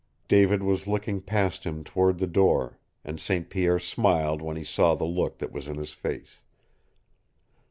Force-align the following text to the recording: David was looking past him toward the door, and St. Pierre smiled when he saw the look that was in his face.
David 0.27 0.63
was 0.63 0.87
looking 0.87 1.21
past 1.21 1.63
him 1.63 1.83
toward 1.83 2.17
the 2.17 2.25
door, 2.25 2.79
and 3.05 3.19
St. 3.19 3.51
Pierre 3.51 3.77
smiled 3.77 4.41
when 4.41 4.57
he 4.57 4.63
saw 4.63 4.95
the 4.95 5.05
look 5.05 5.37
that 5.37 5.51
was 5.51 5.67
in 5.67 5.75
his 5.77 5.93
face. 5.93 6.39